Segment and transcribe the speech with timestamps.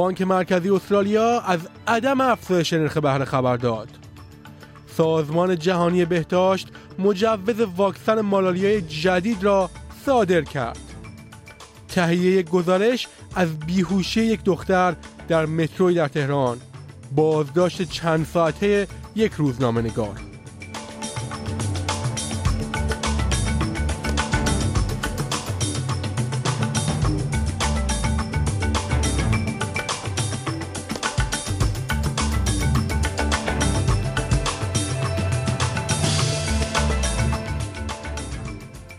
[0.00, 3.88] بانک مرکزی استرالیا از عدم افزایش نرخ بهره خبر داد.
[4.96, 9.70] سازمان جهانی بهداشت مجوز واکسن مالاریای جدید را
[10.06, 10.78] صادر کرد.
[11.88, 14.96] تهیه گزارش از بیهوشی یک دختر
[15.28, 16.58] در متروی در تهران
[17.16, 20.29] بازداشت چند ساعته یک روزنامه نگار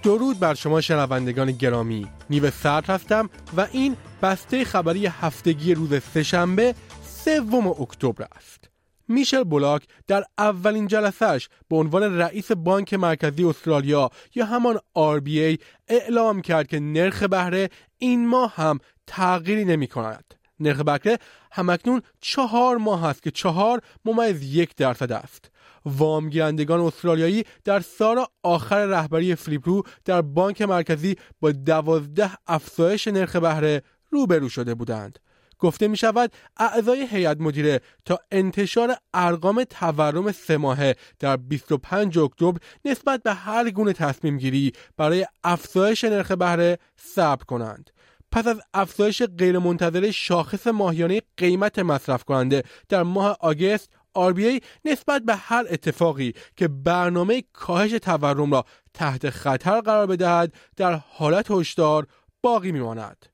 [0.04, 6.76] درود بر شما شنوندگان گرامی نیو سرد هستم و این بسته خبری هفتگی روز سهشنبه
[7.04, 8.70] سوم اکتبر است
[9.08, 16.42] میشل بولاک در اولین جلسهش به عنوان رئیس بانک مرکزی استرالیا یا همان RBA اعلام
[16.42, 20.34] کرد که نرخ بهره این ماه هم تغییری نمی کند.
[20.60, 21.20] نرخ بهره
[21.52, 25.51] همکنون چهار ماه است که چهار ممیز یک درصد است.
[25.86, 33.84] وامگیرندگان استرالیایی در سال آخر رهبری فلیپرو در بانک مرکزی با دوازده افزایش نرخ بهره
[34.10, 35.20] روبرو شده بودند.
[35.62, 42.60] گفته می شود اعضای هیئت مدیره تا انتشار ارقام تورم سه ماهه در 25 اکتبر
[42.86, 47.90] نسبت به هر گونه تصمیم گیری برای افزایش نرخ بهره صبر کنند.
[48.32, 55.36] پس از افزایش غیرمنتظره شاخص ماهیانه قیمت مصرف کننده در ماه آگست RBA نسبت به
[55.36, 62.08] هر اتفاقی که برنامه کاهش تورم را تحت خطر قرار بدهد در حالت هشدار
[62.42, 63.26] باقی میماند.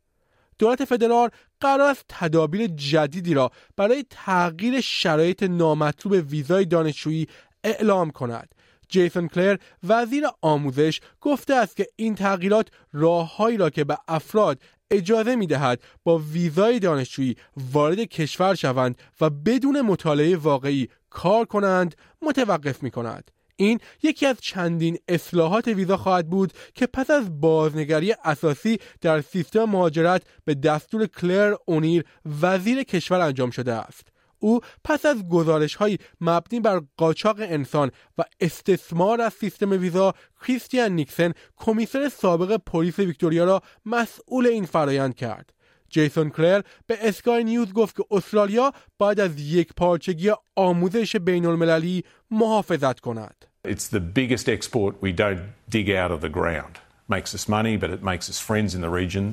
[0.59, 7.27] دولت فدرال قرار است تدابیر جدیدی را برای تغییر شرایط نامطلوب ویزای دانشجویی
[7.63, 8.55] اعلام کند.
[8.89, 14.61] جیسون کلر وزیر آموزش گفته است که این تغییرات راههایی را که به افراد
[14.91, 17.35] اجازه می دهد با ویزای دانشجویی
[17.73, 23.31] وارد کشور شوند و بدون مطالعه واقعی کار کنند متوقف می کند.
[23.55, 29.63] این یکی از چندین اصلاحات ویزا خواهد بود که پس از بازنگری اساسی در سیستم
[29.63, 32.05] مهاجرت به دستور کلر اونیر
[32.41, 34.07] وزیر کشور انجام شده است.
[34.39, 40.13] او پس از گزارش های مبنی بر قاچاق انسان و استثمار از سیستم ویزا
[40.47, 45.53] کریستیان نیکسن کمیسر سابق پلیس ویکتوریا را مسئول این فرایند کرد
[45.89, 52.03] جیسون کلر به اسکای نیوز گفت که استرالیا باید از یک پارچگی آموزش بین المللی
[52.31, 56.75] محافظت کند It's the biggest export we don't dig out of the ground.
[57.09, 59.25] Makes us money, but it makes us friends in the region.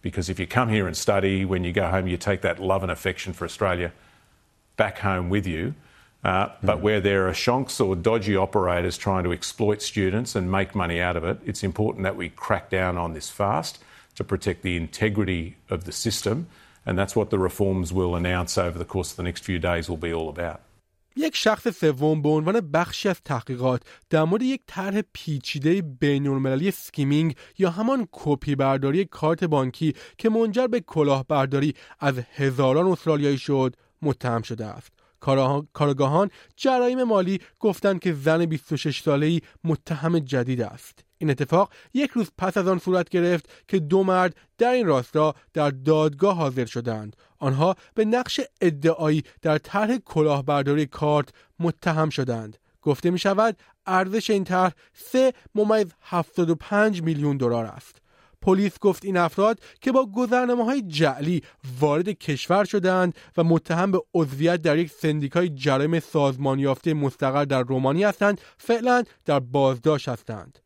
[0.00, 2.82] Because if you come here and study, when you go home, you take that love
[2.82, 3.92] and affection for Australia
[4.81, 5.73] back home with you.
[6.23, 10.75] Uh, but where there are shonks or dodgy operators trying to exploit students and make
[10.75, 13.73] money out of it, it's important that we crack down on this fast
[14.15, 16.47] to protect the integrity of the system.
[16.85, 19.89] And that's what the reforms we'll announce over the course of the next few days
[19.89, 20.59] will be all about.
[21.19, 27.35] یک شخص سوم به عنوان بخشی از تحقیقات در مورد یک طرح پیچیده بین‌المللی سکیمینگ
[27.57, 34.42] یا همان کپی برداری کارت بانکی که منجر به کلاهبرداری از هزاران استرالیایی شد متهم
[34.42, 34.92] شده است.
[35.72, 41.04] کارگاهان جرایم مالی گفتند که زن 26 ساله‌ای متهم جدید است.
[41.18, 45.34] این اتفاق یک روز پس از آن صورت گرفت که دو مرد در این راستا
[45.52, 47.16] در دادگاه حاضر شدند.
[47.38, 52.58] آنها به نقش ادعایی در طرح کلاهبرداری کارت متهم شدند.
[52.82, 58.01] گفته می شود ارزش این طرح 3 ممیز 75 میلیون دلار است.
[58.42, 61.42] پلیس گفت این افراد که با گذرنامه های جعلی
[61.80, 67.62] وارد کشور شدند و متهم به عضویت در یک سندیکای جرایم سازمان یافته مستقر در
[67.62, 70.58] رومانی هستند فعلا در بازداشت هستند.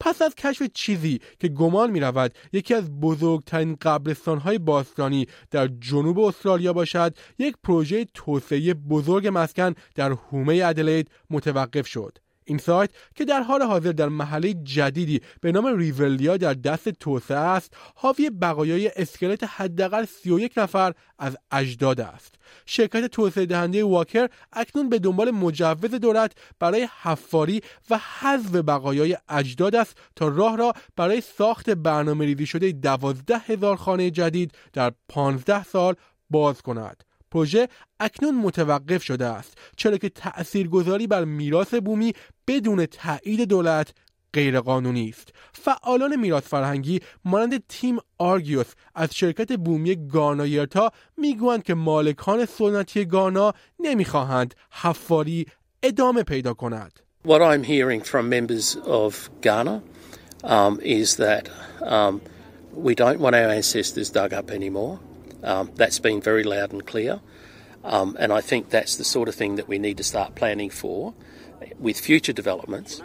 [0.00, 5.66] پس از کشف چیزی که گمان می رود یکی از بزرگترین قبرستان های باستانی در
[5.66, 12.18] جنوب استرالیا باشد یک پروژه توسعه بزرگ مسکن در هومه ادلید متوقف شد.
[12.44, 17.36] این سایت که در حال حاضر در محله جدیدی به نام ریولیا در دست توسعه
[17.36, 22.34] است حاوی بقایای اسکلت حداقل 31 نفر از اجداد است.
[22.66, 29.74] شرکت توسعه دهنده واکر اکنون به دنبال مجوز دولت برای حفاری و حذف بقایای اجداد
[29.74, 35.64] است تا راه را برای ساخت برنامه ریزی شده دوازده هزار خانه جدید در 15
[35.64, 35.94] سال
[36.30, 37.04] باز کند.
[37.34, 37.68] پروژه
[38.00, 42.12] اکنون متوقف شده است چرا که تأثیرگذاری بر میراث بومی
[42.46, 43.94] بدون تایید دولت
[44.34, 52.44] غیرقانونی است فعالان میراث فرهنگی مانند تیم آرگیوس از شرکت بومی گانا می‌گویند که مالکان
[52.44, 55.46] سنتی گانا نمی‌خواهند حفاری
[55.82, 59.82] ادامه پیدا کند What I'm hearing from members of Ghana
[60.44, 61.48] um, is that
[61.80, 62.20] um,
[62.74, 65.00] we don't want our ancestors dug up anymore.
[65.42, 67.20] Um, that's been very loud and clear.
[67.84, 70.70] Um, and I think that's the sort of thing that we need to start planning
[70.70, 71.14] for
[71.78, 73.02] with future developments.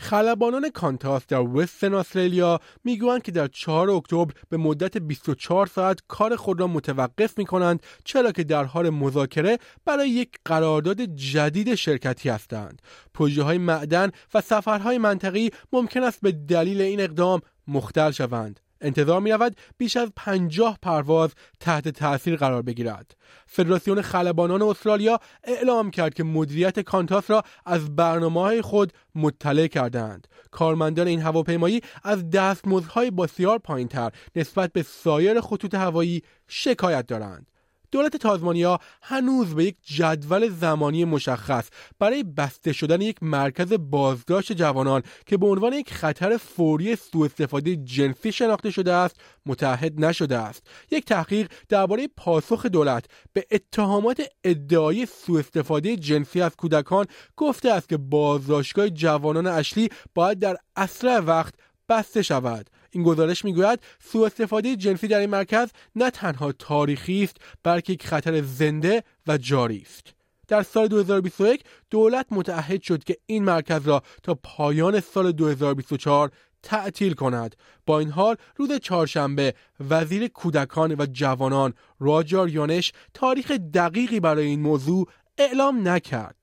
[0.00, 6.36] خلبانان کانتاس در وستن استرالیا می‌گویند که در 4 اکتبر به مدت 24 ساعت کار
[6.36, 12.28] خود را متوقف می کنند چرا که در حال مذاکره برای یک قرارداد جدید شرکتی
[12.28, 12.82] هستند.
[13.14, 18.60] پروژه های معدن و سفرهای منطقی ممکن است به دلیل این اقدام مختل شوند.
[18.80, 19.32] انتظار می
[19.78, 21.30] بیش از پنجاه پرواز
[21.60, 23.16] تحت تاثیر قرار بگیرد.
[23.46, 30.28] فدراسیون خلبانان استرالیا اعلام کرد که مدیریت کانتاس را از برنامه خود مطلع کردند.
[30.50, 37.46] کارمندان این هواپیمایی از دستمزدهای بسیار پایینتر نسبت به سایر خطوط هوایی شکایت دارند.
[37.92, 45.02] دولت تازمانیا هنوز به یک جدول زمانی مشخص برای بسته شدن یک مرکز بازداشت جوانان
[45.26, 50.66] که به عنوان یک خطر فوری سوء استفاده جنسی شناخته شده است متحد نشده است.
[50.90, 57.06] یک تحقیق درباره پاسخ دولت به اتهامات ادعای سوء استفاده جنسی از کودکان
[57.36, 61.54] گفته است که بازداشتگاه جوانان اشلی باید در اسرع وقت
[61.88, 62.70] بسته شود.
[62.90, 68.06] این گزارش می‌گوید سوء استفاده جنسی در این مرکز نه تنها تاریخی است بلکه یک
[68.06, 70.14] خطر زنده و جاری است.
[70.48, 76.30] در سال 2021 دولت متعهد شد که این مرکز را تا پایان سال 2024
[76.62, 77.56] تعطیل کند.
[77.86, 79.54] با این حال روز چهارشنبه
[79.90, 85.08] وزیر کودکان و جوانان راجار یانش تاریخ دقیقی برای این موضوع
[85.38, 86.36] اعلام نکرد.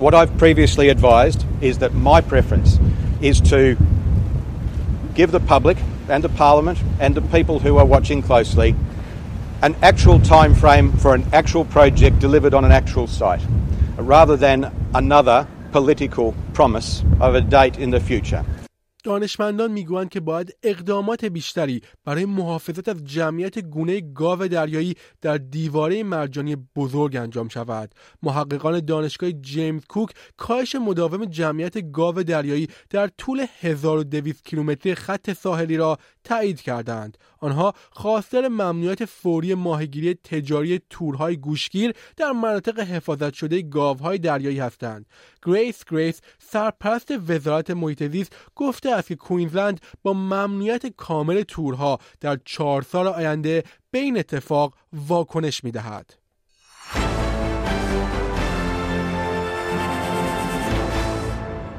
[0.00, 2.70] What I've previously advised is that my preference
[3.22, 3.76] is to
[5.14, 5.78] give the public
[6.08, 8.74] and the Parliament and the people who are watching closely
[9.62, 13.40] an actual time frame for an actual project delivered on an actual site,
[13.96, 18.44] rather than another political promise of a date in the future.
[19.04, 26.02] دانشمندان می‌گویند که باید اقدامات بیشتری برای محافظت از جمعیت گونه گاو دریایی در دیواره
[26.02, 27.94] مرجانی بزرگ انجام شود.
[28.22, 35.76] محققان دانشگاه جیمز کوک کاهش مداوم جمعیت گاو دریایی در طول 1200 کیلومتری خط ساحلی
[35.76, 37.18] را تایید کردند.
[37.44, 45.06] آنها خواستار ممنوعیت فوری ماهیگیری تجاری تورهای گوشگیر در مناطق حفاظت شده گاوهای دریایی هستند.
[45.46, 52.38] گریس گریس سرپرست وزارت محیط زیست گفته است که کوینزلند با ممنوعیت کامل تورها در
[52.44, 56.14] چهار سال آینده به این اتفاق واکنش می دهد.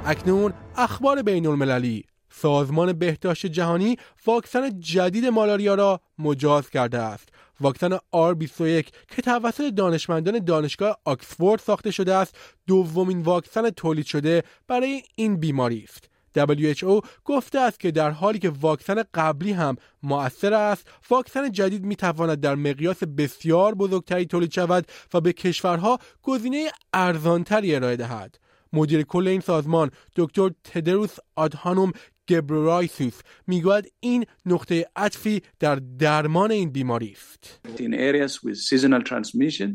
[0.06, 2.06] اکنون اخبار بین المللی
[2.42, 7.30] سازمان بهداشت جهانی واکسن جدید مالاریا را مجاز کرده است.
[7.60, 8.86] واکسن R21
[9.16, 12.36] که توسط دانشمندان دانشگاه آکسفورد ساخته شده است
[12.68, 16.10] دومین واکسن تولید شده برای این بیماری است.
[16.38, 21.96] WHO گفته است که در حالی که واکسن قبلی هم مؤثر است واکسن جدید می
[21.96, 28.40] تواند در مقیاس بسیار بزرگتری تولید شود و به کشورها گزینه ارزانتری ارائه دهد.
[28.74, 31.92] مدیر کل این سازمان دکتر تدروس آدهانوم
[32.29, 37.61] گبرایسوس میگوید این نقطه عطفی در درمان این بیماری است.
[37.77, 39.71] In areas with seasonal transmission,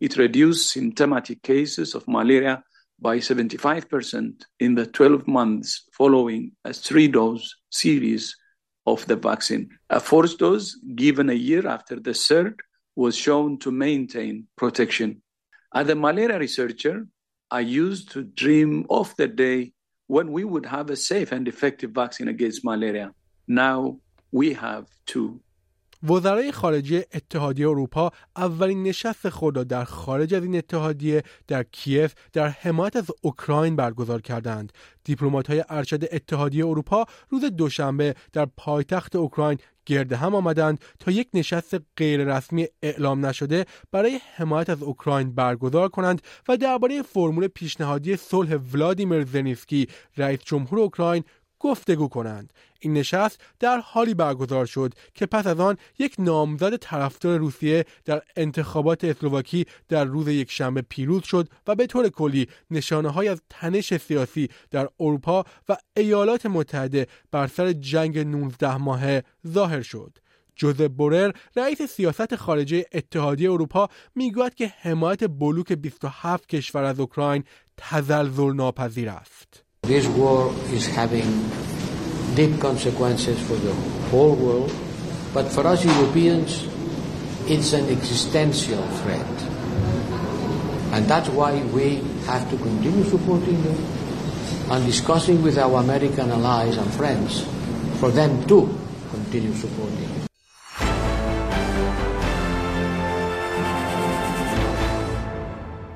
[0.00, 2.62] it reduced symptomatic cases of malaria
[3.00, 8.36] by 75% in the 12 months following a three-dose series
[8.86, 9.68] of the vaccine.
[9.88, 12.60] A fourth dose given a year after the third
[12.96, 15.22] was shown to maintain protection.
[15.74, 17.06] As a malaria researcher,
[17.50, 19.72] I used to dream of the day
[20.07, 23.13] when we would have a safe and effective vaccine against malaria.
[23.47, 23.97] Now
[24.31, 25.39] we have two.
[26.03, 32.13] وزرای خارجه اتحادیه اروپا اولین نشست خود را در خارج از این اتحادیه در کیف
[32.33, 34.73] در حمایت از اوکراین برگزار کردند.
[35.03, 41.27] دیپلمات های ارشد اتحادیه اروپا روز دوشنبه در پایتخت اوکراین گرد هم آمدند تا یک
[41.33, 48.55] نشست غیررسمی اعلام نشده برای حمایت از اوکراین برگزار کنند و درباره فرمول پیشنهادی صلح
[48.55, 49.87] ولادیمیر زنیسکی
[50.17, 51.23] رئیس جمهور اوکراین
[51.65, 57.39] گفتگو کنند این نشست در حالی برگزار شد که پس از آن یک نامزد طرفدار
[57.39, 63.27] روسیه در انتخابات اسلواکی در روز یکشنبه پیروز شد و به طور کلی نشانه های
[63.27, 70.17] از تنش سیاسی در اروپا و ایالات متحده بر سر جنگ 19 ماهه ظاهر شد
[70.55, 77.43] جوزف بورر رئیس سیاست خارجه اتحادیه اروپا می‌گوید که حمایت بلوک 27 کشور از اوکراین
[77.77, 79.64] تزلزل ناپذیر است.
[79.85, 81.29] This war is having
[82.33, 83.71] deep consequences for the
[84.09, 84.73] whole world,
[85.33, 86.65] but for us Europeans,
[87.45, 89.29] it's an existential threat.
[90.91, 93.77] And that's why we have to continue supporting them
[94.71, 97.45] and discussing with our American allies and friends
[97.99, 98.65] for them to
[99.11, 100.09] continue supporting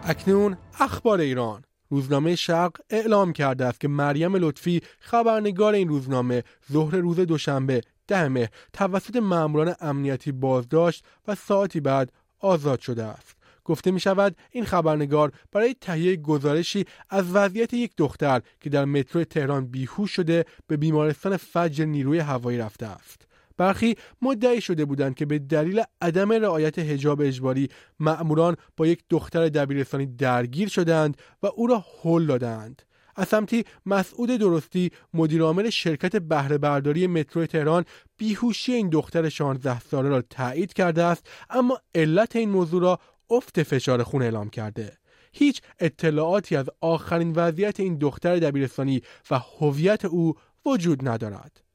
[0.09, 6.95] اکنون اخبار ایران روزنامه شرق اعلام کرده است که مریم لطفی خبرنگار این روزنامه ظهر
[6.95, 13.35] روز دوشنبه ده توسط ماموران امنیتی بازداشت و ساعتی بعد آزاد شده است.
[13.65, 19.23] گفته می شود این خبرنگار برای تهیه گزارشی از وضعیت یک دختر که در مترو
[19.23, 23.28] تهران بیهوش شده به بیمارستان فجر نیروی هوایی رفته است.
[23.59, 29.49] برخی مدعی شده بودند که به دلیل عدم رعایت حجاب اجباری مأموران با یک دختر
[29.49, 32.81] دبیرستانی درگیر شدند و او را هل دادند.
[33.15, 37.85] از سمتی مسعود درستی مدیرعامل شرکت بهره برداری مترو تهران
[38.17, 42.99] بیهوشی این دختر 16 ساله را تایید کرده است اما علت این موضوع را
[43.29, 44.97] افت فشار خون اعلام کرده.
[45.33, 49.01] هیچ اطلاعاتی از آخرین وضعیت این دختر دبیرستانی
[49.31, 50.33] و هویت او
[50.65, 51.68] وجود ندارد.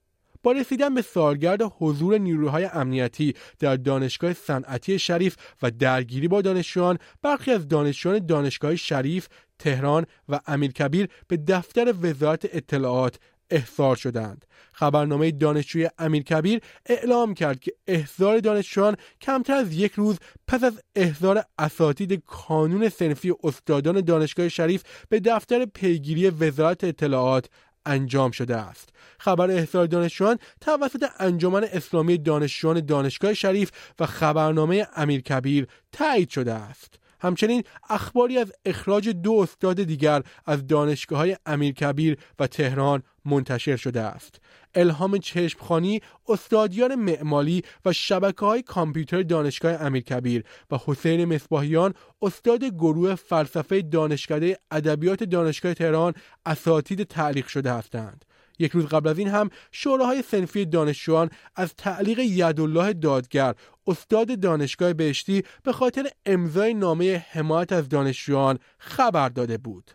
[0.44, 6.98] با رسیدن به سالگرد حضور نیروهای امنیتی در دانشگاه صنعتی شریف و درگیری با دانشجویان
[7.22, 13.18] برخی از دانشجویان دانشگاه شریف تهران و امیرکبیر به دفتر وزارت اطلاعات
[13.50, 14.44] احضار شدند.
[14.72, 21.44] خبرنامه دانشجوی امیرکبیر اعلام کرد که احضار دانشجویان کمتر از یک روز پس از احضار
[21.58, 27.46] اساتید کانون سنفی استادان دانشگاه شریف به دفتر پیگیری وزارت اطلاعات
[27.86, 28.88] انجام شده است.
[29.18, 36.98] خبر احضار دانشجویان توسط انجمن اسلامی دانشجویان دانشگاه شریف و خبرنامه امیرکبیر تایید شده است.
[37.20, 44.00] همچنین اخباری از اخراج دو استاد دیگر از دانشگاه های امیرکبیر و تهران منتشر شده
[44.00, 44.40] است.
[44.75, 53.14] الهام چشمخانی استادیان معمالی و شبکه های کامپیوتر دانشگاه امیرکبیر و حسین مصباحیان استاد گروه
[53.14, 56.14] فلسفه دانشکده ادبیات دانشگاه تهران
[56.47, 58.25] اساتید تعلیق شده هستند.
[58.59, 63.54] یک روز قبل از این هم شوراهای سنفی دانشجویان از تعلیق یدالله دادگر
[63.87, 69.90] استاد دانشگاه بهشتی به خاطر امضای نامه حمایت از دانشجویان خبر داده بود.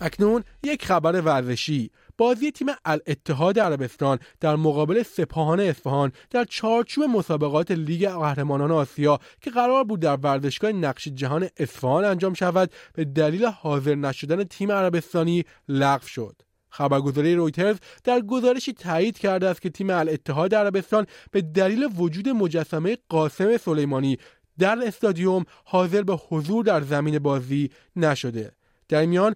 [0.00, 1.90] اکنون یک خبر ورزشی.
[2.18, 9.50] بازی تیم الاتحاد عربستان در مقابل سپاهان اصفهان در چارچوب مسابقات لیگ قهرمانان آسیا که
[9.50, 15.44] قرار بود در ورزشگاه نقش جهان اصفهان انجام شود به دلیل حاضر نشدن تیم عربستانی
[15.68, 16.42] لغو شد.
[16.70, 22.96] خبرگزاری رویترز در گزارشی تایید کرده است که تیم الاتحاد عربستان به دلیل وجود مجسمه
[23.08, 24.18] قاسم سلیمانی
[24.58, 28.57] در استادیوم حاضر به حضور در زمین بازی نشده.
[28.88, 29.34] در میان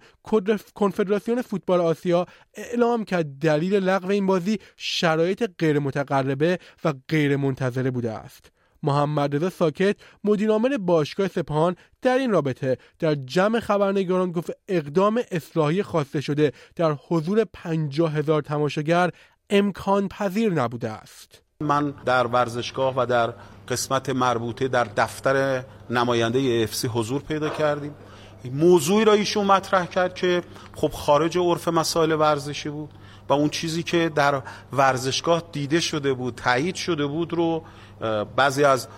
[0.74, 7.90] کنفدراسیون فوتبال آسیا اعلام کرد دلیل لغو این بازی شرایط غیر متقربه و غیر منتظره
[7.90, 8.50] بوده است.
[8.82, 15.82] محمد رضا ساکت مدیرعامل باشگاه سپاهان در این رابطه در جمع خبرنگاران گفت اقدام اصلاحی
[15.82, 19.10] خواسته شده در حضور پنجاه هزار تماشاگر
[19.50, 21.42] امکان پذیر نبوده است.
[21.60, 23.34] من در ورزشگاه و در
[23.68, 27.94] قسمت مربوطه در دفتر نماینده افسی حضور پیدا کردیم.
[28.50, 30.42] موضوعی را ایشون مطرح کرد که
[30.74, 32.90] خب خارج عرف مسائل ورزشی بود
[33.28, 37.64] و اون چیزی که در ورزشگاه دیده شده بود تایید شده بود رو
[38.36, 38.88] بعضی از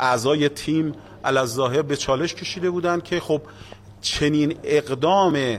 [0.00, 0.92] اعضای تیم
[1.24, 3.42] الظاهر به چالش کشیده بودند که خب
[4.00, 5.58] چنین اقدام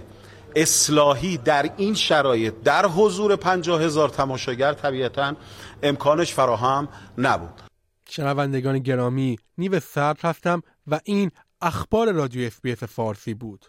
[0.56, 5.36] اصلاحی در این شرایط در حضور پنجاه هزار تماشاگر طبیعتا
[5.84, 6.88] امکانش فراهم
[7.18, 7.62] نبود.
[8.10, 13.66] شنوندگان گرامی نیو سرد هستم و این اخبار رادیو SBS فارسی بود.